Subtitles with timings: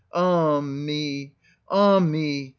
[0.11, 1.31] Ah me!
[1.69, 2.49] ah me